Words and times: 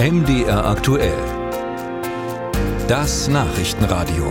MDR 0.00 0.64
aktuell. 0.64 1.12
Das 2.86 3.26
Nachrichtenradio. 3.26 4.30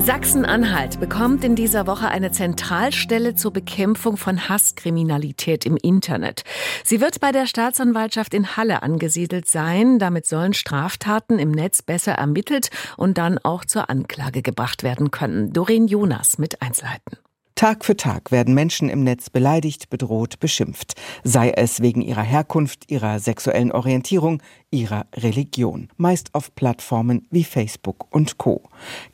Sachsen-Anhalt 0.00 0.98
bekommt 0.98 1.44
in 1.44 1.54
dieser 1.54 1.86
Woche 1.86 2.08
eine 2.08 2.32
Zentralstelle 2.32 3.36
zur 3.36 3.52
Bekämpfung 3.52 4.16
von 4.16 4.48
Hasskriminalität 4.48 5.64
im 5.64 5.76
Internet. 5.76 6.42
Sie 6.82 7.00
wird 7.00 7.20
bei 7.20 7.30
der 7.30 7.46
Staatsanwaltschaft 7.46 8.34
in 8.34 8.56
Halle 8.56 8.82
angesiedelt 8.82 9.46
sein. 9.46 10.00
Damit 10.00 10.26
sollen 10.26 10.54
Straftaten 10.54 11.38
im 11.38 11.52
Netz 11.52 11.82
besser 11.82 12.14
ermittelt 12.14 12.70
und 12.96 13.16
dann 13.16 13.38
auch 13.38 13.64
zur 13.64 13.90
Anklage 13.90 14.42
gebracht 14.42 14.82
werden 14.82 15.12
können. 15.12 15.52
Doreen 15.52 15.86
Jonas 15.86 16.38
mit 16.38 16.60
Einzelheiten. 16.62 17.16
Tag 17.56 17.86
für 17.86 17.96
Tag 17.96 18.32
werden 18.32 18.52
Menschen 18.52 18.90
im 18.90 19.02
Netz 19.02 19.30
beleidigt, 19.30 19.88
bedroht, 19.88 20.40
beschimpft, 20.40 20.92
sei 21.24 21.52
es 21.52 21.80
wegen 21.80 22.02
ihrer 22.02 22.22
Herkunft, 22.22 22.90
ihrer 22.90 23.18
sexuellen 23.18 23.72
Orientierung, 23.72 24.42
ihrer 24.70 25.06
Religion, 25.14 25.88
meist 25.96 26.34
auf 26.34 26.54
Plattformen 26.54 27.26
wie 27.30 27.44
Facebook 27.44 28.14
und 28.14 28.36
Co. 28.36 28.68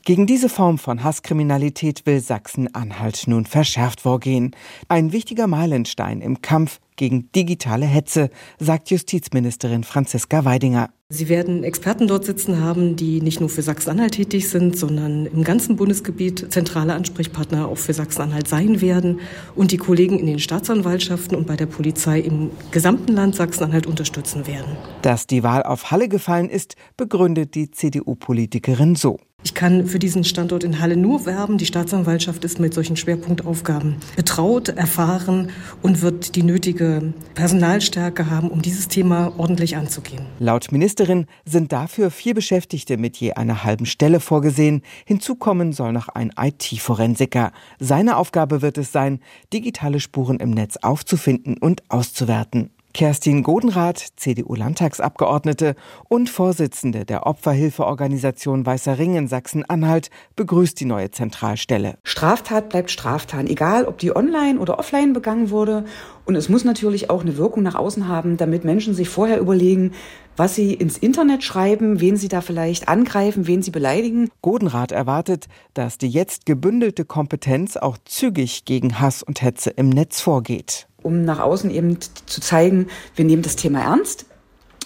Gegen 0.05 0.27
diese 0.27 0.49
Form 0.49 0.79
von 0.79 1.05
Hasskriminalität 1.05 2.05
will 2.05 2.19
Sachsen-Anhalt 2.19 3.29
nun 3.29 3.47
verschärft 3.47 4.01
vorgehen. 4.01 4.57
Ein 4.89 5.13
wichtiger 5.13 5.47
Meilenstein 5.47 6.21
im 6.21 6.43
Kampf 6.43 6.81
gegen 6.97 7.31
digitale 7.33 7.87
Hetze, 7.87 8.31
sagt 8.59 8.91
Justizministerin 8.91 9.85
Franziska 9.85 10.45
Weidinger. 10.45 10.91
Sie 11.15 11.29
werden 11.29 11.63
Experten 11.63 12.09
dort 12.09 12.25
sitzen 12.25 12.63
haben, 12.63 12.97
die 12.97 13.21
nicht 13.21 13.39
nur 13.39 13.51
für 13.51 13.61
Sachsen-Anhalt 13.61 14.15
tätig 14.15 14.49
sind, 14.49 14.79
sondern 14.79 15.27
im 15.27 15.45
ganzen 15.45 15.77
Bundesgebiet 15.77 16.51
zentrale 16.51 16.95
Ansprechpartner 16.95 17.69
auch 17.69 17.77
für 17.77 17.93
Sachsen-Anhalt 17.93 18.49
sein 18.49 18.81
werden 18.81 19.21
und 19.55 19.73
die 19.73 19.77
Kollegen 19.77 20.19
in 20.19 20.25
den 20.25 20.39
Staatsanwaltschaften 20.39 21.37
und 21.37 21.47
bei 21.47 21.57
der 21.57 21.67
Polizei 21.67 22.21
im 22.21 22.51
gesamten 22.71 23.13
Land 23.13 23.35
Sachsen-Anhalt 23.35 23.87
unterstützen 23.87 24.47
werden. 24.47 24.79
Dass 25.03 25.27
die 25.27 25.43
Wahl 25.43 25.65
auf 25.65 25.91
Halle 25.91 26.09
gefallen 26.09 26.49
ist, 26.49 26.77
begründet 26.97 27.57
die 27.57 27.71
CDU-Politikerin 27.71 28.97
so. 28.97 29.19
Ich 29.45 29.55
kann 29.55 29.87
für 29.87 29.99
diesen 29.99 30.23
Standort 30.23 30.63
in 30.63 30.81
Halle 30.81 30.97
nur 30.97 31.27
werben. 31.27 31.59
Die 31.59 31.67
Staatsanwaltschaft 31.67 32.45
ist 32.45 32.61
mit 32.61 32.75
solchen 32.75 32.97
Schwerpunktaufgaben 32.97 33.97
betraut, 34.15 34.69
erfahren 34.69 35.51
und 35.83 36.01
wird 36.01 36.37
die 36.37 36.45
nötige 36.45 37.13
Personalstärke 37.35 38.31
haben, 38.31 38.49
um 38.49 38.63
dieses 38.63 38.87
Thema 38.87 39.33
ordentlich 39.39 39.77
anzugehen. 39.77 40.27
Laut 40.39 40.71
Ministerin 40.71 41.27
sind 41.45 41.73
dafür 41.73 42.11
vier 42.11 42.35
Beschäftigte 42.35 42.97
mit 42.97 43.17
je 43.17 43.33
einer 43.33 43.65
halben 43.65 43.87
Stelle 43.87 44.21
vorgesehen. 44.21 44.83
Hinzukommen 45.07 45.73
soll 45.73 45.93
noch 45.93 46.09
ein 46.09 46.33
IT-Forensiker. 46.39 47.53
Seine 47.81 48.17
Aufgabe 48.17 48.63
wird 48.63 48.79
es 48.79 48.93
sein, 48.93 49.19
digitale 49.53 49.99
Spuren 49.99 50.39
im 50.39 50.51
Netz 50.51 50.77
aufzufinden 50.83 51.59
und 51.59 51.83
auszuwerten. 51.89 52.71
Kerstin 52.93 53.43
Godenrath, 53.43 54.13
CDU-Landtagsabgeordnete 54.17 55.75
und 56.09 56.29
Vorsitzende 56.29 57.05
der 57.05 57.27
Opferhilfeorganisation 57.27 58.67
Weißer 58.67 58.99
Ring 58.99 59.17
in 59.17 59.29
Sachsen-Anhalt, 59.29 60.11
begrüßt 60.37 60.79
die 60.79 60.85
neue 60.85 61.11
Zentralstelle. 61.11 61.99
Straftat 62.05 62.69
bleibt 62.69 62.91
Straftat, 62.91 63.49
egal 63.49 63.87
ob 63.87 63.99
die 63.99 64.15
online 64.15 64.59
oder 64.59 64.79
offline 64.79 65.13
begangen 65.13 65.51
wurde. 65.51 65.85
Und 66.25 66.37
es 66.37 66.49
muss 66.49 66.65
natürlich 66.65 67.11
auch 67.11 67.23
eine 67.23 67.37
Wirkung 67.37 67.63
nach 67.63 67.75
außen 67.75 68.09
haben, 68.09 68.37
damit 68.37 68.65
Menschen 68.65 68.95
sich 68.95 69.09
vorher 69.09 69.41
überlegen, 69.41 69.93
was 70.37 70.55
sie 70.55 70.73
ins 70.73 70.99
Internet 70.99 71.43
schreiben, 71.43 72.01
wen 72.01 72.17
sie 72.17 72.29
da 72.29 72.41
vielleicht 72.41 72.89
angreifen, 72.89 73.47
wen 73.47 73.63
sie 73.63 73.71
beleidigen. 73.71 74.29
Godenrath 74.41 74.93
erwartet, 74.93 75.47
dass 75.75 75.99
die 75.99 76.09
jetzt 76.09 76.47
gebündelte 76.47 77.05
Kompetenz 77.05 77.77
auch 77.77 77.99
zügig 78.05 78.65
gegen 78.65 79.01
Hass 79.01 79.23
und 79.23 79.43
Hetze 79.43 79.71
im 79.71 79.89
Netz 79.89 80.21
vorgeht 80.21 80.87
um 81.03 81.25
nach 81.25 81.41
außen 81.41 81.71
eben 81.71 81.99
zu 82.01 82.41
zeigen, 82.41 82.89
wir 83.15 83.25
nehmen 83.25 83.43
das 83.43 83.57
Thema 83.57 83.81
ernst. 83.81 84.27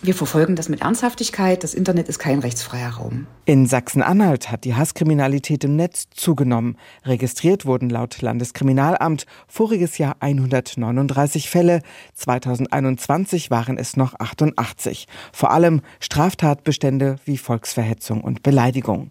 Wir 0.02 0.14
verfolgen 0.14 0.56
das 0.56 0.68
mit 0.68 0.82
Ernsthaftigkeit. 0.82 1.64
Das 1.64 1.72
Internet 1.72 2.08
ist 2.08 2.18
kein 2.18 2.40
rechtsfreier 2.40 2.90
Raum. 2.90 3.26
In 3.46 3.66
Sachsen-Anhalt 3.66 4.50
hat 4.52 4.64
die 4.64 4.74
Hasskriminalität 4.74 5.64
im 5.64 5.74
Netz 5.74 6.08
zugenommen. 6.14 6.76
Registriert 7.04 7.64
wurden 7.64 7.88
laut 7.88 8.20
Landeskriminalamt 8.20 9.24
voriges 9.48 9.96
Jahr 9.96 10.16
139 10.20 11.48
Fälle. 11.48 11.80
2021 12.14 13.50
waren 13.50 13.78
es 13.78 13.96
noch 13.96 14.14
88. 14.20 15.06
Vor 15.32 15.50
allem 15.50 15.80
Straftatbestände 15.98 17.16
wie 17.24 17.38
Volksverhetzung 17.38 18.20
und 18.20 18.42
Beleidigung. 18.42 19.10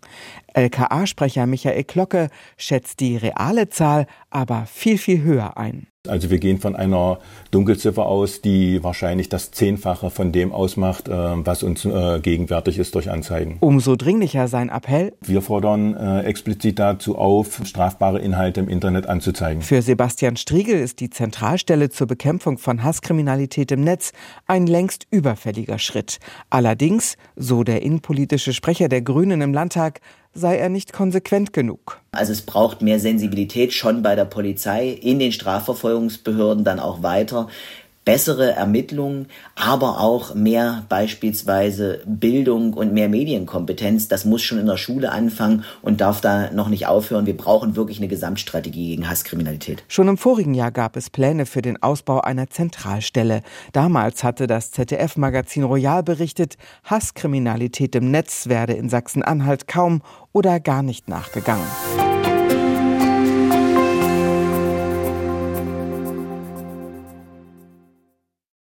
LKA-Sprecher 0.54 1.48
Michael 1.48 1.84
Glocke 1.84 2.30
schätzt 2.58 3.00
die 3.00 3.18
reale 3.18 3.70
Zahl 3.70 4.06
aber 4.30 4.68
viel, 4.68 5.00
viel 5.00 5.24
höher 5.24 5.58
ein. 5.58 5.88
Also 6.08 6.30
wir 6.30 6.40
gehen 6.40 6.60
von 6.60 6.76
einer 6.76 7.20
Dunkelziffer 7.52 8.06
aus, 8.06 8.42
die 8.42 8.84
wahrscheinlich 8.84 9.30
das 9.30 9.52
Zehnfache 9.52 10.10
von 10.10 10.32
dem 10.32 10.52
ausmacht, 10.52 11.08
äh, 11.08 11.12
was 11.12 11.64
uns 11.64 11.86
äh, 11.86 12.20
gegenwärtig 12.20 12.78
ist 12.78 12.96
durch 12.96 13.10
Anzeigen. 13.10 13.58
Umso 13.60 13.96
dringlicher 13.96 14.48
sein 14.48 14.70
Appell. 14.70 15.14
Wir 15.22 15.42
fordern 15.42 15.96
äh, 15.96 16.22
explizit 16.22 16.80
dazu 16.80 17.18
auf, 17.18 17.62
strafbare 17.64 18.20
Inhalte 18.20 18.60
im 18.60 18.70
Internet 18.70 19.08
anzuzeigen. 19.08 19.62
Für 19.62 19.82
Sebastian 19.82 20.38
Striegel 20.38 20.80
ist 20.80 21.00
die 21.00 21.10
Zentralstelle 21.10 21.90
zur 21.90 22.08
Bekämpfung 22.08 22.58
von 22.58 22.84
Hasskriminalität 22.84 23.72
im 23.72 23.82
Netz 23.82 24.12
ein 24.48 24.68
längst 24.68 25.08
überfälliger 25.12 25.80
Schritt. 25.80 26.20
Allerdings, 26.50 27.18
so 27.36 27.64
der 27.64 27.82
innenpolitische 27.82 28.54
Sprecher 28.54 28.90
der 28.90 29.02
Grünen 29.02 29.42
im 29.42 29.54
Landtag, 29.54 30.02
sei 30.35 30.57
er 30.57 30.69
nicht 30.69 30.94
konsequent 30.94 31.53
genug. 31.53 32.00
Also 32.12 32.34
es 32.34 32.41
braucht 32.41 32.81
mehr 32.81 33.00
Sensibilität 33.00 33.73
schon 33.73 34.03
bei 34.03 34.16
der 34.16 34.25
Polizei, 34.25 34.90
in 34.90 35.18
den 35.18 35.31
Strafverfolgungsbehörden 35.31 36.63
dann 36.63 36.79
auch 36.79 37.01
weiter 37.01 37.47
bessere 38.06 38.52
Ermittlungen, 38.52 39.28
aber 39.56 40.00
auch 40.00 40.36
mehr 40.36 40.86
beispielsweise 40.88 42.02
Bildung 42.06 42.74
und 42.74 42.94
mehr 42.94 43.10
Medienkompetenz. 43.10 44.08
Das 44.08 44.26
muss 44.26 44.44
schon 44.44 44.60
in 44.60 44.68
der 44.68 44.78
Schule 44.78 45.12
anfangen 45.12 45.66
und 45.82 46.02
darf 46.02 46.22
da 46.22 46.52
noch 46.52 46.70
nicht 46.70 46.86
aufhören. 46.86 47.26
Wir 47.26 47.36
brauchen 47.36 47.76
wirklich 47.76 47.98
eine 47.98 48.08
Gesamtstrategie 48.08 48.90
gegen 48.90 49.10
Hasskriminalität. 49.10 49.84
Schon 49.88 50.08
im 50.08 50.18
vorigen 50.18 50.54
Jahr 50.54 50.72
gab 50.72 50.96
es 50.96 51.10
Pläne 51.10 51.48
für 51.48 51.64
den 51.64 51.82
Ausbau 51.82 52.22
einer 52.22 52.50
Zentralstelle. 52.50 53.42
Damals 53.74 54.24
hatte 54.24 54.46
das 54.46 54.72
ZDF-Magazin 54.72 55.64
Royal 55.64 56.04
berichtet, 56.04 56.58
Hasskriminalität 56.84 57.96
im 57.96 58.12
Netz 58.12 58.48
werde 58.48 58.74
in 58.74 58.88
Sachsen-Anhalt 58.90 59.68
kaum 59.68 60.02
oder 60.32 60.60
gar 60.60 60.84
nicht 60.84 61.10
nachgegangen. 61.10 61.66